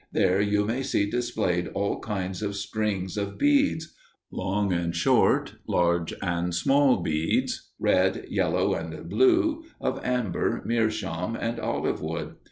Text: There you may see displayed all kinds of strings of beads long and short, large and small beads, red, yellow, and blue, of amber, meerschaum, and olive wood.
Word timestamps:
There 0.11 0.41
you 0.41 0.65
may 0.65 0.81
see 0.81 1.07
displayed 1.07 1.67
all 1.75 1.99
kinds 1.99 2.41
of 2.41 2.55
strings 2.55 3.17
of 3.17 3.37
beads 3.37 3.93
long 4.31 4.73
and 4.73 4.95
short, 4.95 5.57
large 5.67 6.11
and 6.23 6.55
small 6.55 7.03
beads, 7.03 7.69
red, 7.77 8.25
yellow, 8.27 8.73
and 8.73 9.07
blue, 9.07 9.61
of 9.79 10.03
amber, 10.03 10.63
meerschaum, 10.65 11.35
and 11.35 11.59
olive 11.59 12.01
wood. 12.01 12.37